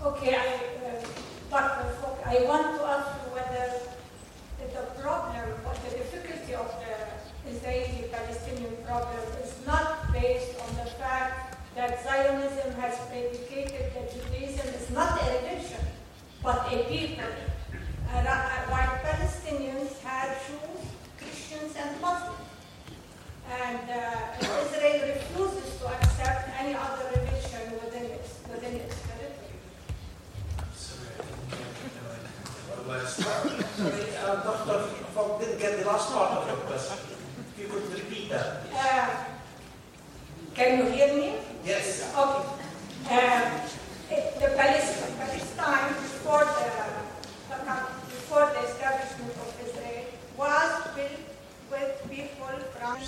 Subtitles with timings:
[0.00, 0.54] Okay, I,
[0.86, 1.02] uh,
[1.50, 1.90] Dr.
[1.98, 3.82] Falk, I want to ask you whether
[4.62, 11.58] the problem or the difficulty of the Israeli-Palestinian problem is not based on the fact
[11.74, 15.82] that Zionism has predicated that Judaism is not a religion,
[16.44, 17.34] but a people.
[18.14, 18.22] Uh,
[18.70, 22.38] while Palestinians had Jews, Christians, and Muslims.
[23.50, 29.08] And uh, Israel refuses to accept any other religion within its, within its
[32.88, 34.27] last part.
[34.44, 35.04] Sorry, uh, Dr.
[35.14, 36.96] Falk didn't get the last part of your question.
[37.56, 38.62] If you could repeat that.
[38.72, 39.24] Uh,
[40.54, 41.34] can you hear me?
[41.64, 42.12] Yes.
[42.16, 42.44] Okay.
[43.10, 43.50] Uh,
[44.40, 46.70] the Palestine, Palestine before the,
[48.06, 50.04] before the establishment of Israel
[50.36, 51.10] was built
[51.70, 52.46] with people
[52.78, 52.98] from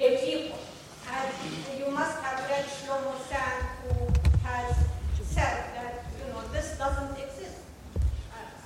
[0.00, 0.58] a people.
[1.10, 4.06] And you must have read Shlomo Sand who
[4.46, 4.76] has
[5.22, 7.58] said that, you know, this doesn't exist.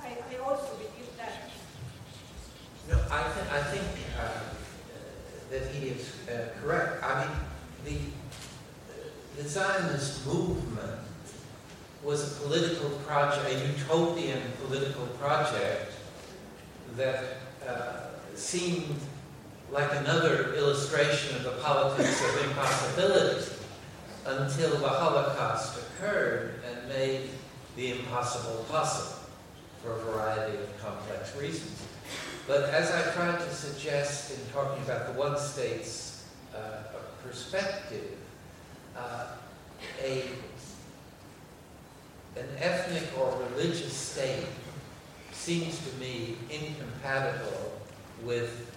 [0.03, 1.49] I, I also believe that.
[2.89, 3.85] No, I, th- I think
[4.19, 4.39] uh,
[5.51, 7.03] that he is uh, correct.
[7.03, 7.35] I mean,
[9.35, 10.99] the, the Zionist movement
[12.03, 15.91] was a political project, a utopian political project
[16.95, 17.23] that
[17.67, 18.95] uh, seemed
[19.71, 23.51] like another illustration of the politics of impossibility
[24.25, 27.29] until the Holocaust occurred and made
[27.75, 29.19] the impossible possible
[29.81, 31.85] for a variety of complex reasons.
[32.47, 36.83] But as I tried to suggest in talking about the one state's uh,
[37.23, 38.17] perspective,
[38.97, 39.27] uh,
[40.03, 40.23] a,
[42.35, 44.45] an ethnic or religious state
[45.31, 47.79] seems to me incompatible
[48.23, 48.75] with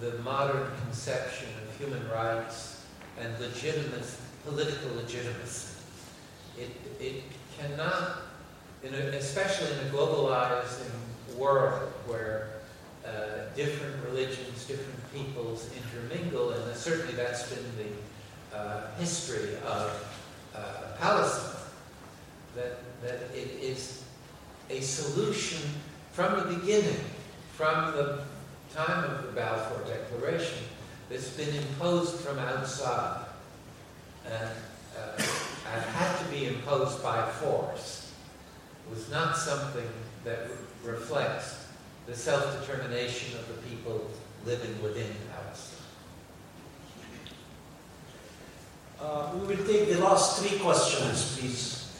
[0.00, 2.84] the modern conception of human rights
[3.20, 4.04] and legitimate
[4.44, 5.76] political legitimacy.
[6.58, 7.22] It, it
[7.56, 8.18] cannot
[8.82, 10.80] in a, especially in a globalized
[11.36, 12.48] world where
[13.06, 13.10] uh,
[13.54, 21.60] different religions, different peoples intermingle, and certainly that's been the uh, history of uh, Palestine,
[22.54, 24.04] that, that it is
[24.70, 25.60] a solution
[26.12, 27.00] from the beginning,
[27.54, 28.24] from the
[28.74, 30.64] time of the Balfour Declaration,
[31.08, 33.26] that's been imposed from outside.
[34.26, 34.50] And,
[34.96, 35.22] uh,
[35.72, 38.01] and had to be imposed by force
[38.92, 39.88] was not something
[40.24, 40.48] that
[40.84, 41.66] re- reflects
[42.06, 44.10] the self determination of the people
[44.44, 45.78] living within Palestine.
[49.00, 51.92] Uh, we will take the last three questions, please.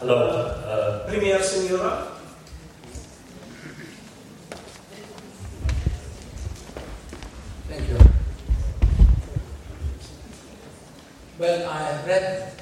[0.00, 0.16] Hello.
[0.16, 2.08] Uh, Premier Siniora.
[7.68, 7.98] Thank you.
[11.38, 12.52] Well, I have read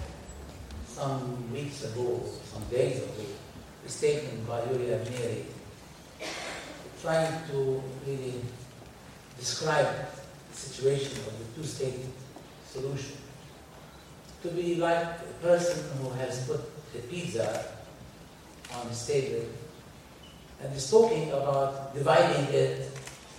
[0.86, 2.20] some weeks ago,
[2.52, 3.24] some days ago,
[3.88, 5.44] statement by Uri Avnery
[7.02, 8.40] trying to really
[9.38, 9.86] describe
[10.50, 12.00] the situation of the two-state
[12.66, 13.16] solution
[14.42, 16.60] to be like a person who has put
[16.94, 17.64] a pizza
[18.74, 19.46] on his table
[20.62, 22.90] and is talking about dividing it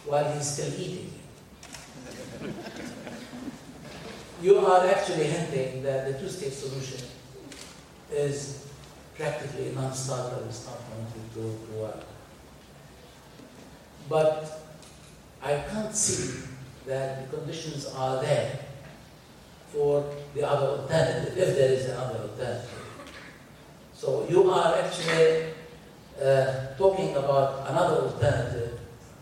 [0.06, 1.14] while he's still eating
[2.42, 2.54] it.
[4.42, 7.06] you are actually hinting that the two-state solution
[8.12, 8.69] is
[9.20, 12.04] practically non-starter, it's not going to, to work.
[14.08, 14.62] But
[15.44, 16.48] I can't see
[16.88, 18.60] that the conditions are there
[19.74, 22.72] for the other alternative, if there is another alternative.
[23.94, 25.52] So you are actually
[26.24, 28.80] uh, talking about another alternative,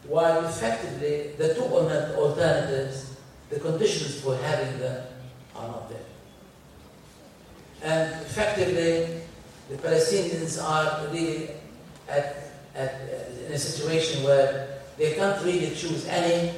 [0.07, 3.17] while effectively the two alternatives,
[3.49, 5.03] the conditions for having them
[5.55, 6.05] are not there.
[7.81, 9.26] And effectively,
[9.69, 11.49] the Palestinians are really
[12.07, 13.01] at, at,
[13.45, 16.53] in a situation where they can't really choose any,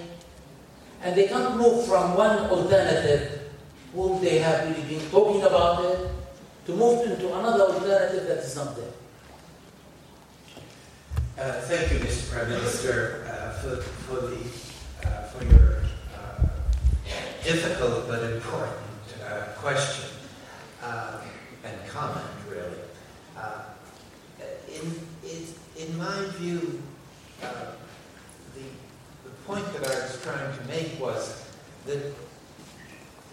[1.03, 3.49] and they can't move from one alternative
[3.93, 6.09] whom they have really been talking about it
[6.65, 8.85] to move into another alternative that is not there.
[11.39, 12.31] Uh, thank you, Mr.
[12.31, 15.77] Prime Minister, uh, for, for, the, uh, for your
[16.13, 16.45] uh,
[17.43, 18.75] difficult but important
[19.25, 20.05] uh, question
[20.83, 21.21] uh,
[21.63, 22.88] and comment, really.
[25.79, 26.81] In, my view,
[27.39, 27.47] the,
[29.23, 31.49] the point that I was trying to make was
[31.85, 32.13] that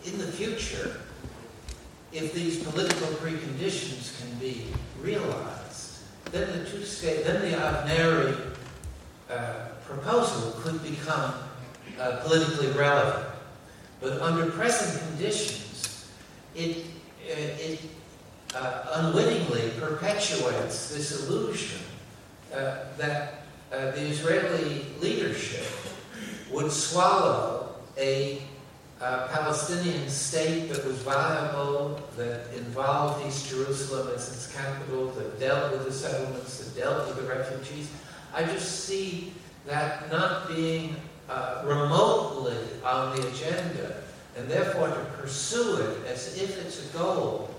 [0.05, 1.01] in the future,
[2.13, 4.67] if these political preconditions can be
[5.01, 5.99] realized,
[6.31, 8.37] then the two state, then the Avnery
[9.29, 11.35] uh, proposal could become
[12.01, 13.27] uh, politically relevant.
[14.01, 16.09] But under present conditions,
[16.55, 16.85] it,
[17.29, 17.81] uh, it
[18.55, 21.96] uh, unwittingly perpetuates this illusion uh,
[22.51, 25.67] that uh, the Israeli leadership
[26.51, 28.41] would swallow a
[29.01, 35.73] uh, Palestinian state that was viable, that involved East Jerusalem as its capital, that dealt
[35.73, 37.91] with the settlements, that dealt with the refugees.
[38.35, 39.33] I just see
[39.67, 40.97] that not being
[41.29, 44.03] uh, remotely on the agenda,
[44.37, 47.51] and therefore to pursue it as if it's a goal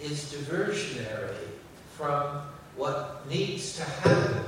[0.00, 1.36] is diversionary
[1.96, 2.42] from
[2.76, 4.44] what needs to happen,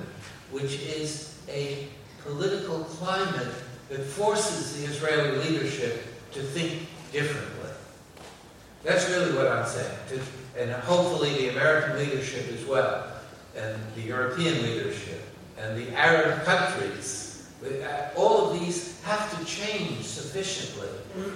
[0.50, 1.88] which is a
[2.22, 3.54] political climate
[3.88, 7.70] that forces the Israeli leadership to think differently.
[8.82, 9.96] That's really what I'm saying.
[10.10, 10.20] To,
[10.60, 13.06] and hopefully the American leadership as well,
[13.56, 15.22] and the European leadership,
[15.58, 17.48] and the Arab countries.
[17.64, 20.88] Uh, all of these have to change sufficiently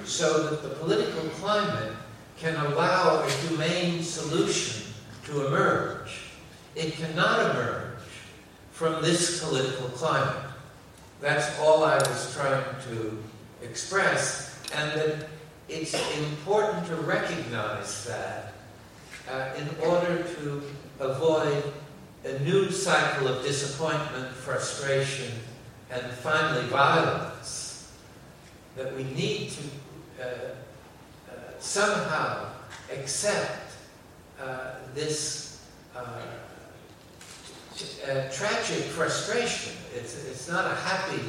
[0.04, 1.92] so that the political climate
[2.36, 4.92] can allow a humane solution
[5.24, 6.29] to emerge.
[6.76, 7.98] It cannot emerge
[8.72, 10.44] from this political climate.
[11.20, 13.22] That's all I was trying to
[13.62, 15.28] express, and that
[15.68, 18.54] it's important to recognize that
[19.30, 20.62] uh, in order to
[20.98, 21.62] avoid
[22.24, 25.32] a new cycle of disappointment, frustration,
[25.90, 27.92] and finally violence,
[28.76, 30.26] that we need to uh,
[31.28, 32.46] uh, somehow
[32.92, 33.72] accept
[34.40, 35.50] uh, this
[37.82, 39.74] uh, uh, tragic frustration.
[39.94, 41.22] It's, it's not a happy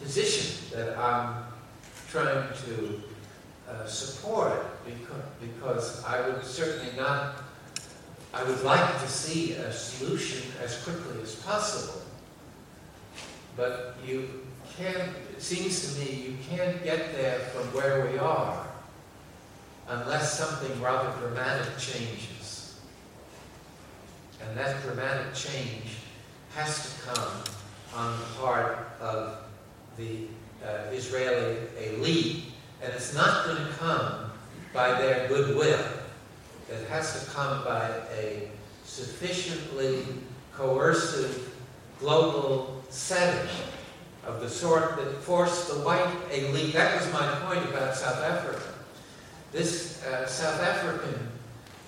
[0.00, 1.42] position that I'm
[2.08, 3.02] trying to
[3.88, 7.42] support because, because I would certainly not
[8.32, 12.02] I would like to see a solution as quickly as possible.
[13.56, 14.28] But you
[14.76, 18.66] can't, it seems to me, you can't get there from where we are
[19.88, 22.37] unless something rather dramatic changes.
[24.48, 25.98] And that dramatic change
[26.54, 27.32] has to come
[27.94, 29.44] on the part of
[29.98, 30.26] the
[30.64, 32.44] uh, Israeli elite.
[32.82, 34.30] And it's not going to come
[34.72, 35.84] by their goodwill.
[36.70, 38.48] It has to come by a
[38.84, 40.04] sufficiently
[40.54, 41.54] coercive
[42.00, 43.50] global setting
[44.26, 46.72] of the sort that forced the white elite.
[46.72, 48.62] That was my point about South Africa.
[49.52, 51.28] This uh, South African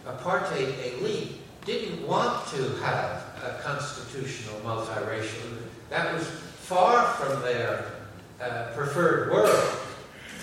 [0.07, 5.59] apartheid elite didn't want to have a constitutional multiracial.
[5.91, 7.93] That was far from their
[8.41, 9.79] uh, preferred world.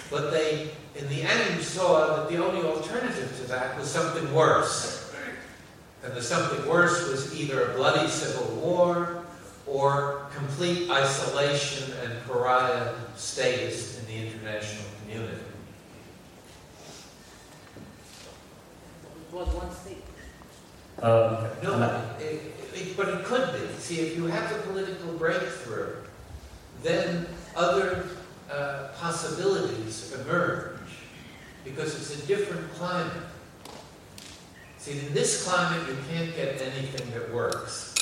[0.10, 5.14] But they in the end saw that the only alternative to that was something worse.
[6.04, 9.26] And the something worse was either a bloody civil war
[9.66, 15.42] or complete isolation and pariah status in the international community.
[19.30, 20.07] It was one state.
[21.02, 23.60] Um, no, it, it, but it could be.
[23.78, 25.96] See, if you have a political breakthrough,
[26.82, 28.08] then other
[28.52, 30.80] uh, possibilities emerge
[31.64, 33.14] because it's a different climate.
[34.80, 37.94] See, in this climate, you can't get anything that works.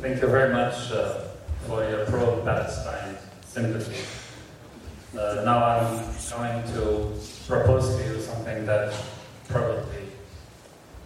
[0.00, 1.28] Thank you very much uh,
[1.66, 3.16] for your pro-Palestine
[3.46, 4.02] sympathy.
[5.18, 7.12] Uh, now I'm going to
[7.46, 8.92] propose to you something that
[9.48, 10.08] probably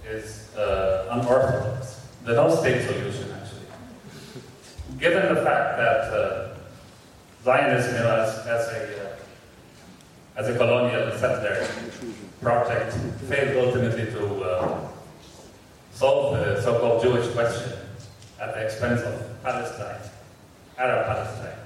[0.07, 2.01] is uh, unorthodox.
[2.25, 3.67] The no-state solution, actually.
[4.99, 6.49] Given the fact that uh,
[7.45, 9.17] Zionism as, as a uh,
[10.37, 11.67] as a colonial settler
[12.41, 12.93] project
[13.29, 14.89] failed ultimately to uh,
[15.93, 17.73] solve the so-called Jewish question
[18.41, 20.01] at the expense of Palestine,
[20.79, 21.59] Arab Palestine.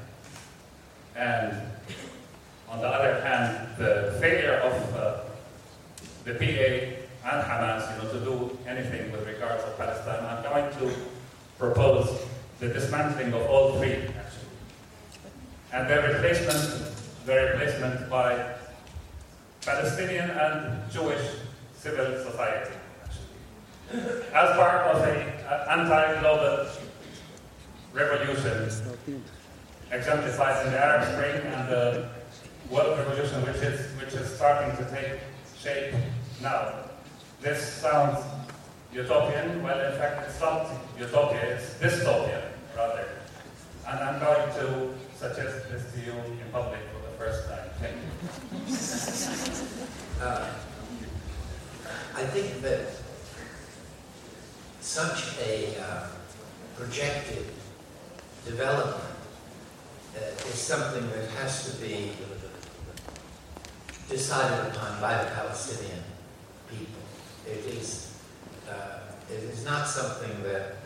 [1.43, 1.63] And
[2.69, 5.21] on the other hand, the failure of uh,
[6.25, 10.73] the PA and Hamas you know, to do anything with regards to Palestine, I'm going
[10.79, 10.97] to
[11.59, 12.21] propose
[12.61, 14.53] the dismantling of all three actually,
[15.73, 16.95] and their replacement,
[17.27, 18.55] their replacement by
[19.65, 21.25] Palestinian and Jewish
[21.77, 25.27] civil society, actually, as part of an
[25.69, 26.69] anti-global
[27.93, 28.71] revolution
[29.93, 32.09] exemplified in the Arab Spring and the
[32.71, 35.21] world revolution which is, which is starting to take
[35.59, 35.95] shape
[36.41, 36.73] now.
[37.41, 38.25] This sounds
[38.93, 42.43] utopian, well in fact it's not utopia, it's dystopia
[42.77, 43.07] rather.
[43.87, 47.69] And I'm going to suggest this to you in public for the first time.
[47.79, 48.09] Thank you.
[50.25, 50.49] Uh,
[52.15, 52.87] I think that
[54.81, 56.07] such a uh,
[56.77, 57.47] projected
[58.45, 59.12] development
[60.15, 62.11] is something that has to be
[64.09, 66.03] decided upon by the Palestinian
[66.69, 67.03] people.
[67.47, 68.15] It is,
[68.71, 68.99] uh,
[69.31, 70.77] it is not something that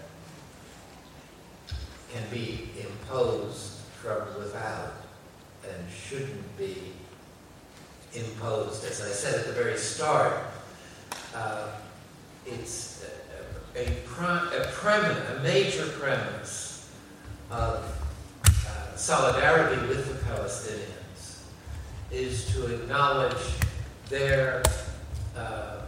[2.13, 4.95] can be imposed from without
[5.69, 6.93] and shouldn't be
[8.15, 8.85] imposed.
[8.85, 10.35] As I said at the very start,
[11.35, 11.69] uh,
[12.47, 13.05] it's
[13.75, 16.89] a, a, a, premise, a major premise
[17.51, 17.96] of uh,
[18.97, 21.43] solidarity with the Palestinians
[22.11, 23.37] is to acknowledge
[24.09, 24.63] their
[25.37, 25.81] uh,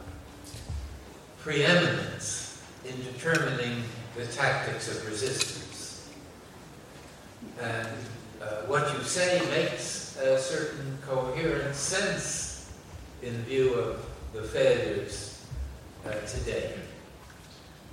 [1.41, 3.83] preeminence in determining
[4.17, 6.11] the tactics of resistance.
[7.61, 7.89] And
[8.43, 12.71] uh, what you say makes a certain coherent sense
[13.23, 15.47] in view of the failures
[16.07, 16.75] uh, today.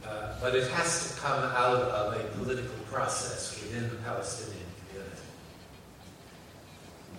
[0.05, 4.64] Uh, but it has to come out of a political process within the Palestinian community.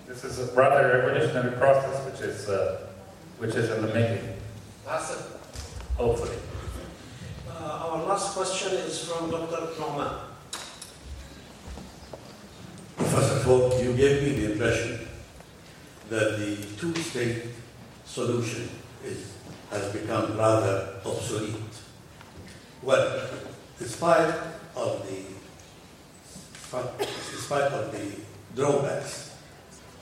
[0.07, 2.87] This is a rather revolutionary process, which is uh,
[3.39, 4.37] which is in the making.
[4.89, 5.33] Awesome.
[5.97, 6.37] Hopefully.
[7.51, 9.67] Uh, our last question is from Dr.
[9.75, 10.21] Ploma.
[12.99, 15.09] First of all, you gave me the impression
[16.09, 17.43] that the two-state
[18.05, 18.69] solution
[19.05, 19.33] is,
[19.71, 21.57] has become rather obsolete.
[22.81, 23.29] Well,
[23.79, 24.35] despite
[24.77, 25.25] of the
[27.33, 28.13] despite of the
[28.55, 29.26] drawbacks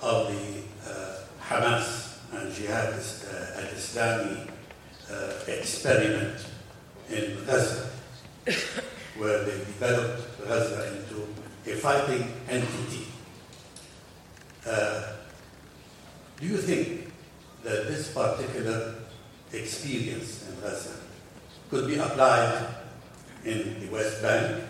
[0.04, 4.50] of the uh, Hamas and Jihadist uh, al-Islami
[5.10, 6.44] uh, experiment
[7.08, 7.88] in Gaza,
[9.16, 11.26] where they developed Gaza into
[11.66, 13.06] a fighting entity.
[14.66, 15.12] Uh,
[16.38, 17.10] do you think
[17.62, 18.96] that this particular
[19.52, 20.96] experience in Gaza
[21.70, 22.74] could be applied
[23.44, 24.64] in the West Bank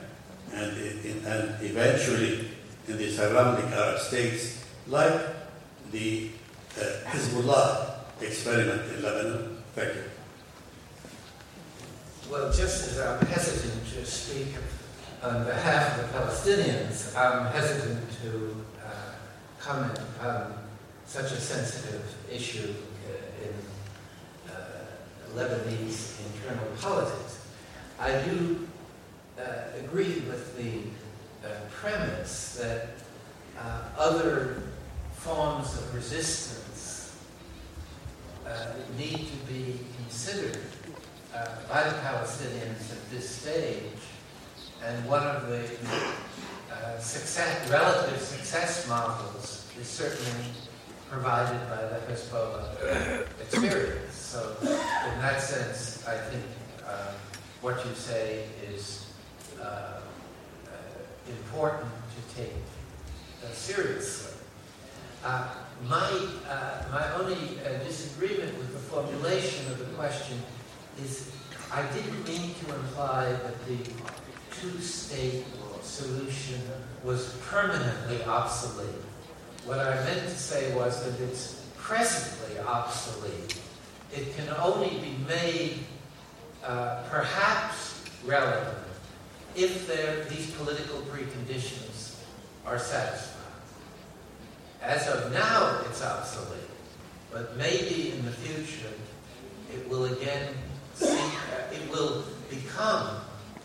[0.53, 2.51] and, in, and eventually
[2.87, 5.21] in the surrounding Arab states, like
[5.91, 6.31] the
[6.79, 9.63] uh, Hezbollah experiment in Lebanon?
[9.75, 10.03] Thank you.
[12.31, 14.49] Well, just as I'm hesitant to speak
[15.23, 18.91] on behalf of the Palestinians, I'm hesitant to uh,
[19.61, 20.55] comment on
[21.07, 22.75] such a sensitive issue
[23.09, 27.47] uh, in uh, Lebanese internal politics.
[27.99, 28.69] I do
[29.39, 29.43] uh,
[29.85, 32.89] agree with the uh, premise that
[33.97, 34.63] other
[35.25, 37.17] forms of resistance
[38.99, 40.61] need to be considered
[41.69, 44.05] by the Palestinians at this stage
[44.85, 45.65] and one of the
[46.71, 50.51] uh, success, relative success models is certainly
[51.11, 54.15] provided by the Hezbollah experience.
[54.15, 56.45] So, in that sense, I think
[56.87, 57.13] uh,
[57.63, 59.07] what you say is
[59.61, 60.01] uh, uh
[61.29, 62.53] important to take
[63.43, 64.34] uh, seriously.
[65.25, 65.49] Uh,
[65.89, 66.11] my,
[66.93, 70.39] my only disagreement with the formulation of the question
[71.03, 71.33] is
[71.73, 73.79] I didn't mean to imply that the
[74.61, 75.45] two-state
[75.83, 76.61] solution
[77.03, 79.03] was permanently obsolete.
[79.65, 83.59] What I meant to say was that it's presently obsolete.
[84.15, 85.79] It can only be made
[86.65, 88.79] uh, perhaps relevant
[89.57, 89.89] if
[90.29, 92.17] these political preconditions
[92.67, 93.34] are satisfied.
[94.85, 96.69] As of now, it's obsolete,
[97.33, 98.93] but maybe in the future
[99.73, 100.53] it will again
[100.95, 101.33] seek,
[101.73, 103.17] it will become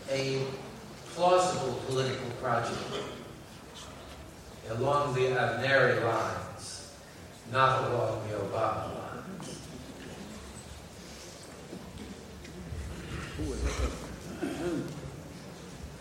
[0.09, 0.41] a
[1.13, 2.79] plausible political project
[4.69, 6.93] along the Avnery lines,
[7.51, 9.59] not along the Obama lines.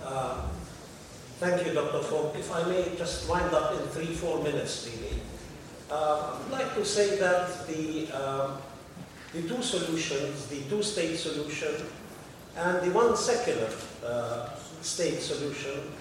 [0.05, 0.43] Uh,
[1.39, 2.03] thank you, Dr.
[2.03, 2.35] Falk.
[2.37, 5.21] If I may just wind up in three, four minutes, really.
[5.91, 8.57] Uh, I'd like to say that the, uh,
[9.33, 11.87] the two solutions, the two-state solution
[12.57, 13.71] and the one secular
[14.05, 14.51] uh,
[14.83, 15.93] state solution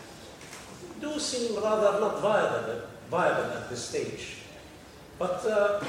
[0.99, 4.37] do seem rather not viable, viable at this stage.
[5.19, 5.83] But uh,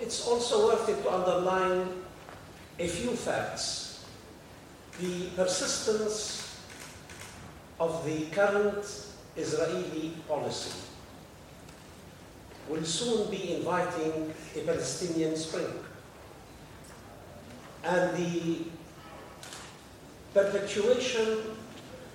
[0.00, 1.88] it's also worth it to underline
[2.78, 4.04] a few facts.
[5.00, 6.39] The persistence
[7.80, 8.84] of the current
[9.36, 10.72] Israeli policy
[12.68, 15.72] will soon be inviting a Palestinian spring.
[17.82, 18.58] And the
[20.34, 21.38] perpetuation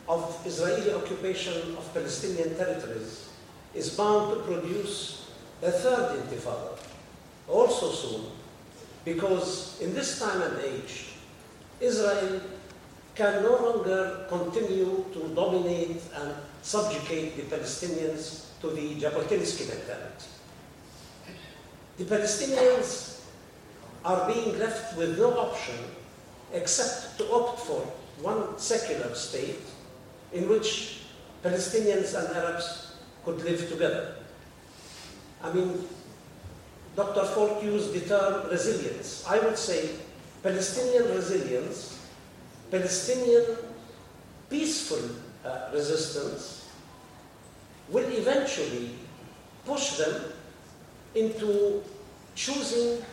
[0.07, 3.29] of Israeli occupation of Palestinian territories
[3.73, 5.31] is bound to produce
[5.63, 6.77] a third intifada,
[7.49, 8.25] also soon,
[9.03, 11.15] because in this time and age,
[11.81, 12.39] Israel
[13.15, 20.35] can no longer continue to dominate and subjugate the Palestinians to the Jabotinsky mentality.
[21.97, 23.21] the Palestinians
[24.03, 25.75] are being left with no option
[26.51, 27.81] except to opt for
[28.21, 29.63] one secular state
[30.33, 30.99] in which
[31.43, 34.15] Palestinians and Arabs could live together.
[35.41, 35.87] I mean,
[36.95, 37.23] Dr.
[37.25, 39.25] Falk used the term resilience.
[39.27, 39.89] I would say
[40.43, 41.99] Palestinian resilience,
[42.71, 43.45] Palestinian
[44.49, 45.09] peaceful
[45.45, 46.69] uh, resistance
[47.89, 48.91] will eventually
[49.65, 50.21] push them
[51.13, 51.83] into
[52.35, 53.03] choosing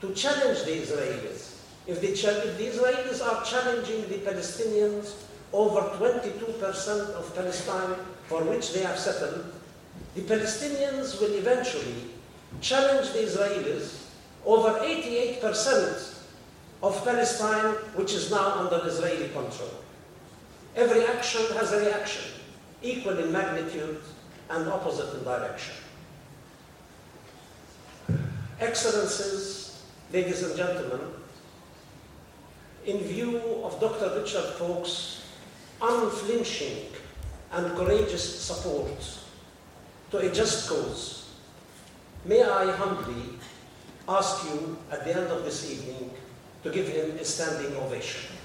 [0.00, 1.56] to challenge the Israelis.
[1.86, 5.14] If the, if the Israelis are challenging the Palestinians
[5.52, 7.96] over 22% of Palestine
[8.26, 9.52] for which they have settled,
[10.14, 12.10] the Palestinians will eventually
[12.60, 14.06] challenge the Israelis
[14.44, 16.19] over 88%
[16.82, 19.70] of Palestine, which is now under Israeli control.
[20.76, 22.24] Every action has a reaction,
[22.82, 24.00] equal in magnitude
[24.48, 25.74] and opposite in direction.
[28.60, 29.82] Excellencies,
[30.12, 31.00] ladies and gentlemen,
[32.86, 34.18] in view of Dr.
[34.20, 35.22] Richard Falk's
[35.82, 36.86] unflinching
[37.52, 39.18] and courageous support
[40.10, 41.30] to a just cause,
[42.24, 43.38] may I humbly
[44.08, 46.10] ask you at the end of this evening
[46.62, 48.36] to give him a standing ovation.